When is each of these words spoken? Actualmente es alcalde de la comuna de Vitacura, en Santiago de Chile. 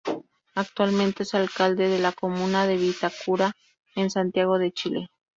Actualmente 0.55 1.21
es 1.21 1.35
alcalde 1.35 1.87
de 1.87 1.99
la 1.99 2.11
comuna 2.11 2.65
de 2.65 2.75
Vitacura, 2.75 3.51
en 3.93 4.09
Santiago 4.09 4.57
de 4.57 4.71
Chile. 4.71 5.11